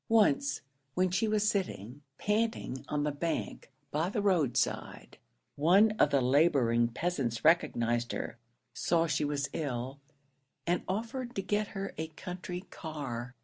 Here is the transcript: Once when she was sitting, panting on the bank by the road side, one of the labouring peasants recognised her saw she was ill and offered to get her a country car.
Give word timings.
Once 0.09 0.61
when 0.95 1.11
she 1.11 1.27
was 1.27 1.47
sitting, 1.47 2.01
panting 2.17 2.83
on 2.87 3.03
the 3.03 3.11
bank 3.11 3.71
by 3.91 4.09
the 4.09 4.19
road 4.19 4.57
side, 4.57 5.19
one 5.55 5.91
of 5.99 6.09
the 6.09 6.21
labouring 6.21 6.87
peasants 6.87 7.45
recognised 7.45 8.11
her 8.11 8.39
saw 8.73 9.05
she 9.05 9.23
was 9.23 9.47
ill 9.53 9.99
and 10.65 10.81
offered 10.87 11.35
to 11.35 11.41
get 11.43 11.67
her 11.77 11.93
a 11.99 12.07
country 12.07 12.61
car. 12.71 13.35